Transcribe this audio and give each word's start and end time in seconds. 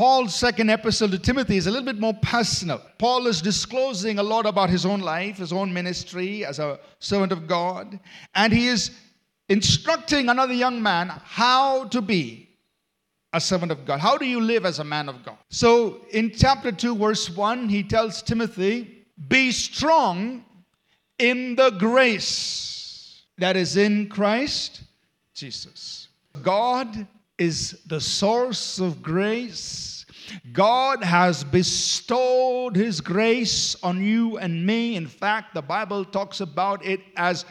Paul's 0.00 0.34
second 0.34 0.70
epistle 0.70 1.10
to 1.10 1.18
Timothy 1.18 1.58
is 1.58 1.66
a 1.66 1.70
little 1.70 1.84
bit 1.84 2.00
more 2.00 2.14
personal. 2.22 2.80
Paul 2.96 3.26
is 3.26 3.42
disclosing 3.42 4.18
a 4.18 4.22
lot 4.22 4.46
about 4.46 4.70
his 4.70 4.86
own 4.86 5.00
life, 5.00 5.36
his 5.36 5.52
own 5.52 5.70
ministry 5.74 6.42
as 6.42 6.58
a 6.58 6.80
servant 7.00 7.32
of 7.32 7.46
God, 7.46 8.00
and 8.34 8.50
he 8.50 8.68
is 8.68 8.92
instructing 9.50 10.30
another 10.30 10.54
young 10.54 10.82
man 10.82 11.12
how 11.22 11.84
to 11.88 12.00
be 12.00 12.48
a 13.34 13.40
servant 13.42 13.70
of 13.72 13.84
God. 13.84 14.00
How 14.00 14.16
do 14.16 14.24
you 14.24 14.40
live 14.40 14.64
as 14.64 14.78
a 14.78 14.84
man 14.84 15.06
of 15.06 15.22
God? 15.22 15.36
So 15.50 16.00
in 16.12 16.32
chapter 16.34 16.72
2, 16.72 16.96
verse 16.96 17.28
1, 17.28 17.68
he 17.68 17.82
tells 17.82 18.22
Timothy, 18.22 19.04
Be 19.28 19.52
strong 19.52 20.46
in 21.18 21.56
the 21.56 21.72
grace 21.72 23.24
that 23.36 23.54
is 23.54 23.76
in 23.76 24.08
Christ 24.08 24.80
Jesus. 25.34 26.08
God 26.42 27.06
is 27.40 27.80
the 27.86 28.00
source 28.00 28.78
of 28.78 29.02
grace. 29.02 30.04
God 30.52 31.02
has 31.02 31.42
bestowed 31.42 32.76
His 32.76 33.00
grace 33.00 33.74
on 33.82 34.04
you 34.04 34.36
and 34.36 34.64
me. 34.64 34.94
In 34.94 35.06
fact, 35.06 35.54
the 35.54 35.62
Bible 35.62 36.04
talks 36.04 36.40
about 36.40 36.84
it 36.84 37.00
as, 37.16 37.46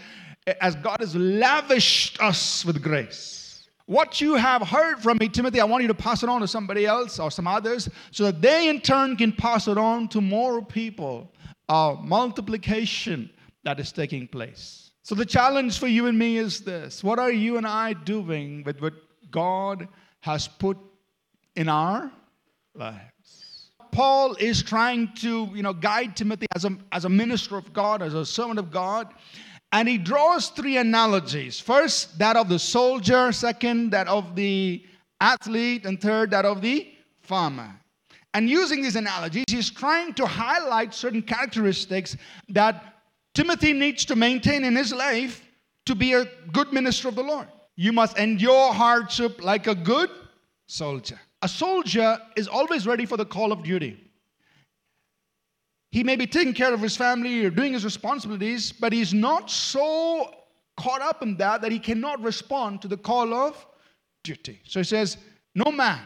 as 0.61 0.75
God 0.75 0.97
has 0.99 1.15
lavished 1.15 2.21
us 2.21 2.63
with 2.63 2.83
grace. 2.83 3.67
What 3.87 4.21
you 4.21 4.35
have 4.35 4.61
heard 4.61 4.99
from 4.99 5.17
me, 5.17 5.27
Timothy, 5.27 5.59
I 5.59 5.65
want 5.65 5.81
you 5.81 5.87
to 5.87 5.95
pass 5.95 6.21
it 6.21 6.29
on 6.29 6.41
to 6.41 6.47
somebody 6.47 6.85
else 6.85 7.17
or 7.17 7.31
some 7.31 7.47
others 7.47 7.89
so 8.11 8.25
that 8.25 8.43
they 8.43 8.69
in 8.69 8.81
turn 8.81 9.17
can 9.17 9.31
pass 9.31 9.67
it 9.67 9.79
on 9.79 10.07
to 10.09 10.21
more 10.21 10.63
people. 10.63 11.33
A 11.67 11.95
multiplication 11.99 13.31
that 13.63 13.79
is 13.79 13.91
taking 13.91 14.27
place. 14.27 14.91
So 15.01 15.15
the 15.15 15.25
challenge 15.25 15.79
for 15.79 15.87
you 15.87 16.05
and 16.05 16.19
me 16.19 16.37
is 16.37 16.61
this 16.61 17.03
What 17.03 17.17
are 17.17 17.31
you 17.31 17.57
and 17.57 17.65
I 17.65 17.93
doing 17.93 18.63
with 18.63 18.79
what 18.79 18.93
God 19.31 19.87
has 20.21 20.47
put 20.47 20.77
in 21.55 21.69
our 21.69 22.11
lives. 22.75 23.71
Paul 23.91 24.35
is 24.35 24.61
trying 24.61 25.13
to, 25.15 25.49
you 25.53 25.63
know, 25.63 25.73
guide 25.73 26.15
Timothy 26.15 26.45
as 26.55 26.65
a, 26.65 26.77
as 26.91 27.05
a 27.05 27.09
minister 27.09 27.57
of 27.57 27.73
God, 27.73 28.01
as 28.01 28.13
a 28.13 28.25
servant 28.25 28.59
of 28.59 28.71
God. 28.71 29.13
And 29.71 29.87
he 29.87 29.97
draws 29.97 30.49
three 30.49 30.77
analogies. 30.77 31.59
First, 31.59 32.17
that 32.19 32.35
of 32.35 32.49
the 32.49 32.59
soldier. 32.59 33.31
Second, 33.31 33.91
that 33.91 34.07
of 34.07 34.35
the 34.35 34.83
athlete. 35.21 35.85
And 35.85 35.99
third, 35.99 36.31
that 36.31 36.45
of 36.45 36.61
the 36.61 36.91
farmer. 37.21 37.79
And 38.33 38.49
using 38.49 38.81
these 38.81 38.95
analogies, 38.95 39.45
he's 39.49 39.71
trying 39.71 40.13
to 40.13 40.25
highlight 40.25 40.93
certain 40.93 41.21
characteristics 41.21 42.15
that 42.49 43.01
Timothy 43.33 43.73
needs 43.73 44.05
to 44.05 44.15
maintain 44.15 44.63
in 44.63 44.75
his 44.75 44.93
life 44.93 45.43
to 45.85 45.95
be 45.95 46.13
a 46.13 46.25
good 46.51 46.71
minister 46.71 47.07
of 47.07 47.15
the 47.15 47.23
Lord. 47.23 47.47
You 47.79 47.93
must 47.93 48.17
endure 48.17 48.73
hardship 48.73 49.41
like 49.41 49.67
a 49.67 49.73
good 49.73 50.09
soldier. 50.67 51.17
A 51.41 51.47
soldier 51.47 52.19
is 52.35 52.49
always 52.49 52.85
ready 52.85 53.05
for 53.05 53.15
the 53.15 53.23
call 53.23 53.53
of 53.53 53.63
duty. 53.63 53.95
He 55.89 56.03
may 56.03 56.17
be 56.17 56.27
taking 56.27 56.53
care 56.53 56.73
of 56.73 56.81
his 56.81 56.97
family 56.97 57.45
or 57.45 57.49
doing 57.49 57.71
his 57.71 57.85
responsibilities, 57.85 58.73
but 58.73 58.91
he's 58.91 59.13
not 59.13 59.49
so 59.49 60.29
caught 60.75 61.01
up 61.01 61.23
in 61.23 61.37
that 61.37 61.61
that 61.61 61.71
he 61.71 61.79
cannot 61.79 62.21
respond 62.21 62.81
to 62.81 62.89
the 62.89 62.97
call 62.97 63.33
of 63.33 63.65
duty. 64.25 64.59
So 64.65 64.81
he 64.81 64.83
says, 64.83 65.15
No 65.55 65.71
man 65.71 66.01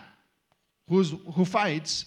who's, 0.87 1.15
who 1.33 1.43
fights 1.43 2.05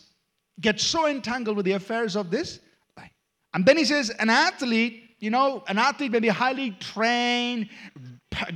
gets 0.61 0.85
so 0.85 1.09
entangled 1.09 1.57
with 1.57 1.67
the 1.67 1.73
affairs 1.73 2.15
of 2.15 2.31
this 2.31 2.61
life. 2.97 3.11
And 3.53 3.67
then 3.67 3.77
he 3.79 3.85
says, 3.85 4.11
An 4.11 4.31
athlete 4.31 5.06
you 5.19 5.31
know, 5.31 5.65
an 5.69 5.79
athlete 5.79 6.13
may 6.13 6.21
be 6.21 6.29
highly 6.29 6.73
trained, 6.73 7.69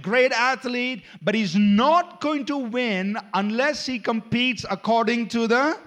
great 0.03 0.33
athlete, 0.33 1.05
but 1.22 1.34
he's 1.34 1.56
not 1.56 2.20
going 2.20 2.44
to 2.47 2.56
win 2.56 3.17
unless 3.34 3.86
he 3.86 3.98
competes 3.98 4.67
according 4.70 5.28
to 5.28 5.47
the. 5.47 5.78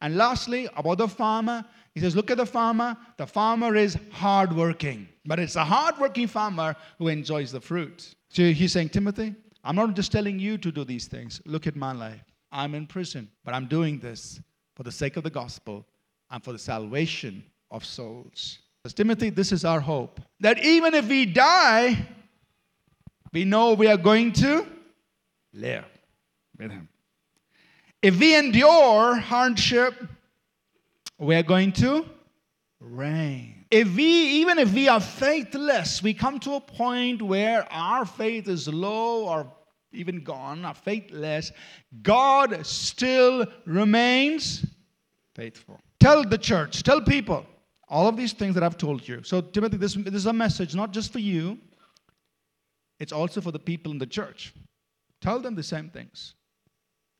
And 0.00 0.16
lastly, 0.16 0.68
about 0.76 0.98
the 0.98 1.08
farmer, 1.08 1.64
he 1.94 2.00
says, 2.00 2.14
Look 2.14 2.30
at 2.30 2.36
the 2.36 2.46
farmer. 2.46 2.96
The 3.16 3.26
farmer 3.26 3.74
is 3.74 3.96
hardworking, 4.10 5.08
but 5.24 5.38
it's 5.38 5.56
a 5.56 5.64
hardworking 5.64 6.26
farmer 6.26 6.76
who 6.98 7.08
enjoys 7.08 7.50
the 7.50 7.60
fruit. 7.60 8.14
So 8.28 8.42
he's 8.52 8.72
saying, 8.72 8.90
Timothy, 8.90 9.34
I'm 9.62 9.76
not 9.76 9.94
just 9.94 10.12
telling 10.12 10.38
you 10.38 10.58
to 10.58 10.70
do 10.70 10.84
these 10.84 11.06
things. 11.06 11.40
Look 11.46 11.66
at 11.66 11.74
my 11.74 11.92
life. 11.92 12.22
I'm 12.52 12.74
in 12.74 12.86
prison, 12.86 13.28
but 13.44 13.54
I'm 13.54 13.66
doing 13.66 13.98
this 13.98 14.40
for 14.76 14.82
the 14.82 14.92
sake 14.92 15.16
of 15.16 15.24
the 15.24 15.30
gospel 15.30 15.86
and 16.30 16.42
for 16.42 16.52
the 16.52 16.58
salvation 16.58 17.44
of 17.70 17.84
souls. 17.84 18.58
Timothy, 18.92 19.30
this 19.30 19.50
is 19.52 19.64
our 19.64 19.80
hope. 19.80 20.20
That 20.40 20.62
even 20.62 20.92
if 20.94 21.08
we 21.08 21.24
die, 21.24 22.06
we 23.32 23.44
know 23.44 23.72
we 23.72 23.86
are 23.86 23.96
going 23.96 24.32
to 24.32 24.66
live 25.54 25.86
with 26.58 26.70
him. 26.70 26.88
If 28.02 28.20
we 28.20 28.36
endure 28.36 29.16
hardship, 29.16 29.94
we 31.18 31.34
are 31.34 31.42
going 31.42 31.72
to 31.72 32.04
reign. 32.80 33.64
If 33.70 33.96
we, 33.96 34.04
even 34.04 34.58
if 34.58 34.74
we 34.74 34.88
are 34.88 35.00
faithless, 35.00 36.02
we 36.02 36.12
come 36.12 36.38
to 36.40 36.54
a 36.54 36.60
point 36.60 37.22
where 37.22 37.66
our 37.72 38.04
faith 38.04 38.48
is 38.48 38.68
low 38.68 39.26
or 39.26 39.50
even 39.92 40.22
gone, 40.22 40.64
are 40.64 40.74
faithless, 40.74 41.50
God 42.02 42.66
still 42.66 43.46
remains 43.64 44.66
faithful. 45.34 45.80
Tell 45.98 46.24
the 46.24 46.36
church, 46.36 46.82
tell 46.82 47.00
people, 47.00 47.46
all 47.94 48.08
of 48.08 48.16
these 48.16 48.32
things 48.32 48.54
that 48.56 48.64
I've 48.64 48.76
told 48.76 49.06
you. 49.06 49.22
So, 49.22 49.40
Timothy, 49.40 49.76
this, 49.76 49.94
this 49.94 50.14
is 50.14 50.26
a 50.26 50.32
message 50.32 50.74
not 50.74 50.90
just 50.90 51.12
for 51.12 51.20
you, 51.20 51.58
it's 52.98 53.12
also 53.12 53.40
for 53.40 53.52
the 53.52 53.58
people 53.60 53.92
in 53.92 53.98
the 53.98 54.06
church. 54.06 54.52
Tell 55.20 55.38
them 55.38 55.54
the 55.54 55.62
same 55.62 55.90
things. 55.90 56.34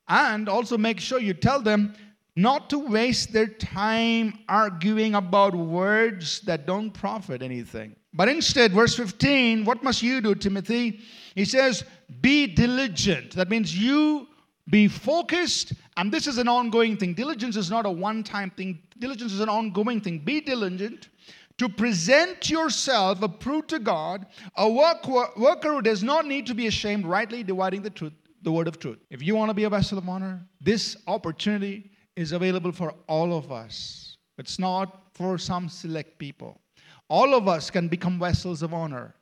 And 0.09 0.49
also 0.49 0.77
make 0.77 0.99
sure 0.99 1.21
you 1.21 1.33
tell 1.33 1.63
them 1.63 1.95
not 2.35 2.71
to 2.71 2.81
waste 2.81 3.33
their 3.33 3.47
time 3.47 4.37
arguing 4.49 5.15
about 5.15 5.55
words 5.55 6.41
that 6.41 6.67
don't 6.67 6.91
profit 6.91 7.41
anything. 7.41 7.95
But 8.13 8.29
instead, 8.29 8.73
verse 8.73 8.97
15, 8.97 9.65
what 9.65 9.85
must 9.85 10.03
you 10.03 10.21
do, 10.21 10.35
Timothy? 10.35 10.99
He 11.37 11.45
says, 11.45 11.85
Be 12.21 12.49
diligent. 12.49 13.37
That 13.37 13.49
means 13.49 13.79
you 13.79 14.27
be 14.69 14.89
focused, 14.89 15.73
and 15.97 16.11
this 16.11 16.27
is 16.27 16.39
an 16.39 16.49
ongoing 16.49 16.97
thing. 16.97 17.15
Diligence 17.15 17.57
is 17.57 17.71
not 17.71 17.87
a 17.87 17.91
one 17.91 18.23
time 18.23 18.51
thing, 18.51 18.81
diligence 18.99 19.33
is 19.33 19.41
an 19.41 19.49
ongoing 19.49 20.01
thing. 20.01 20.19
Be 20.19 20.41
diligent 20.41 21.09
to 21.59 21.69
present 21.69 22.51
yourself 22.51 23.23
approved 23.23 23.69
to 23.69 23.79
God, 23.79 24.27
a 24.57 24.69
work, 24.69 25.07
worker 25.37 25.75
who 25.75 25.83
does 25.83 26.03
not 26.03 26.27
need 26.27 26.47
to 26.47 26.55
be 26.55 26.67
ashamed, 26.67 27.07
rightly 27.07 27.43
dividing 27.43 27.83
the 27.83 27.91
truth, 27.91 28.13
the 28.43 28.51
word 28.51 28.67
of 28.67 28.79
truth. 28.79 28.99
If 29.11 29.23
you 29.23 29.37
want 29.37 29.51
to 29.51 29.55
be 29.55 29.65
a 29.65 29.71
vessel 29.71 29.99
of 29.99 30.09
honor, 30.09 30.41
this 30.61 30.97
opportunity 31.07 31.91
is 32.17 32.33
available 32.33 32.73
for 32.73 32.95
all 33.07 33.37
of 33.37 33.53
us. 33.53 34.17
It's 34.39 34.59
not 34.59 35.03
for 35.13 35.39
some 35.39 35.69
select 35.69 36.19
people. 36.19 36.61
All 37.09 37.35
of 37.35 37.47
us 37.47 37.71
can 37.71 37.89
become 37.89 38.19
vessels 38.19 38.63
of 38.63 38.75
honor. 38.75 39.15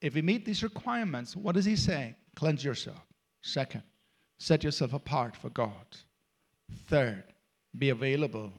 If 0.00 0.14
we 0.14 0.22
meet 0.22 0.44
these 0.44 0.62
requirements, 0.62 1.36
what 1.36 1.56
is 1.56 1.64
he 1.64 1.76
saying? 1.76 2.14
Cleanse 2.36 2.64
yourself. 2.64 3.02
Second, 3.42 3.82
Set 4.38 4.64
yourself 4.64 4.92
apart 4.92 5.36
for 5.36 5.50
God. 5.50 5.86
Third, 6.88 7.24
be 7.78 7.90
available. 7.90 8.52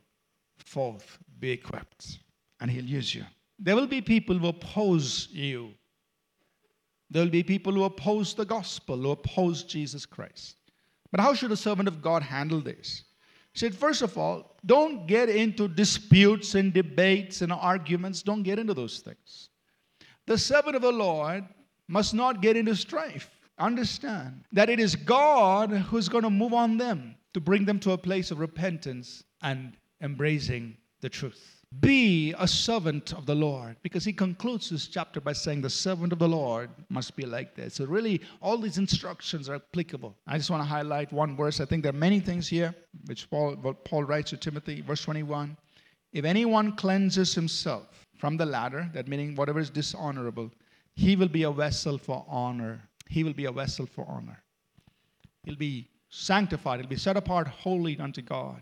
Fourth, 0.58 1.18
be 1.40 1.52
equipped, 1.52 2.20
and 2.60 2.72
He'll 2.72 2.86
use 2.86 3.14
you. 3.14 3.24
There 3.60 3.76
will 3.76 3.88
be 3.88 4.02
people 4.02 4.38
who 4.38 4.48
oppose 4.48 5.28
you. 5.32 5.74
There 7.10 7.24
will 7.24 7.32
be 7.32 7.44
people 7.44 7.74
who 7.74 7.84
oppose 7.84 8.34
the 8.34 8.46
gospel, 8.46 8.98
who 8.98 9.12
oppose 9.12 9.64
Jesus 9.64 10.06
Christ. 10.06 10.58
But 11.12 11.20
how 11.20 11.34
should 11.34 11.52
a 11.52 11.58
servant 11.58 11.88
of 11.88 12.02
God 12.02 12.24
handle 12.24 12.60
this? 12.62 13.04
He 13.54 13.60
said, 13.60 13.76
first 13.76 14.02
of 14.02 14.18
all, 14.18 14.58
don't 14.66 15.08
get 15.08 15.30
into 15.30 15.68
disputes 15.68 16.56
and 16.56 16.74
debates 16.74 17.42
and 17.42 17.54
arguments. 17.54 18.22
Don't 18.22 18.44
get 18.44 18.60
into 18.60 18.74
those 18.74 19.00
things. 19.00 19.50
The 20.26 20.38
servant 20.38 20.76
of 20.76 20.82
the 20.82 20.92
Lord 20.92 21.46
must 21.88 22.14
not 22.14 22.42
get 22.42 22.58
into 22.58 22.76
strife 22.76 23.30
understand 23.58 24.44
that 24.52 24.70
it 24.70 24.80
is 24.80 24.96
God 24.96 25.72
who's 25.72 26.10
going 26.10 26.24
to 26.24 26.30
move 26.30 26.54
on 26.54 26.78
them 26.78 27.16
to 27.34 27.40
bring 27.40 27.66
them 27.66 27.80
to 27.80 27.92
a 27.92 27.98
place 27.98 28.32
of 28.32 28.40
repentance 28.40 29.24
and 29.42 29.78
embracing 30.02 30.78
the 31.02 31.10
truth. 31.10 31.64
Be 31.82 32.34
a 32.40 32.48
servant 32.48 33.14
of 33.14 33.26
the 33.26 33.36
Lord 33.36 33.76
because 33.82 34.06
he 34.06 34.14
concludes 34.14 34.70
this 34.70 34.88
chapter 34.88 35.20
by 35.20 35.34
saying 35.34 35.62
the 35.62 35.70
servant 35.70 36.14
of 36.14 36.20
the 36.20 36.28
Lord 36.28 36.70
must 36.90 37.16
be 37.18 37.26
like 37.26 37.54
this. 37.56 37.76
So, 37.76 37.86
really, 37.86 38.22
all 38.42 38.58
these 38.58 38.78
instructions 38.78 39.50
are 39.50 39.56
applicable. 39.56 40.16
I 40.26 40.38
just 40.38 40.50
want 40.50 40.64
to 40.64 40.70
highlight 40.70 41.12
one 41.12 41.36
verse. 41.36 41.60
I 41.60 41.66
think 41.66 41.84
there 41.84 41.90
are 41.90 41.94
many 42.08 42.22
things 42.22 42.48
here 42.48 42.74
which 43.08 43.30
Paul, 43.30 43.58
Paul 43.84 44.04
writes 44.06 44.30
to 44.30 44.38
Timothy, 44.38 44.82
verse 44.82 45.02
21. 45.02 45.58
If 46.14 46.24
anyone 46.24 46.78
cleanses 46.78 47.36
himself 47.36 48.06
from 48.18 48.38
the 48.38 48.46
latter, 48.46 48.90
that 48.94 49.10
meaning 49.10 49.36
whatever 49.36 49.60
is 49.60 49.70
dishonorable, 49.70 50.52
he 50.94 51.18
will 51.18 51.28
be 51.28 51.44
a 51.44 51.52
vessel 51.52 51.98
for 51.98 52.26
honor 52.30 52.88
he 53.10 53.24
will 53.24 53.34
be 53.34 53.46
a 53.46 53.52
vessel 53.52 53.86
for 53.86 54.06
honor. 54.08 54.44
He'll 55.44 55.56
be 55.56 55.90
sanctified, 56.10 56.80
he'll 56.80 56.90
be 56.90 56.96
set 56.96 57.18
apart 57.18 57.48
holy 57.48 58.00
unto 58.00 58.22
God. 58.22 58.62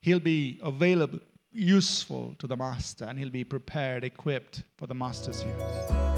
He'll 0.00 0.20
be 0.20 0.60
available, 0.62 1.20
useful 1.52 2.34
to 2.38 2.46
the 2.46 2.56
master, 2.56 3.04
and 3.06 3.18
he'll 3.18 3.30
be 3.30 3.44
prepared, 3.44 4.04
equipped 4.04 4.64
for 4.76 4.86
the 4.86 4.94
master's 4.94 5.42
use. 5.42 6.13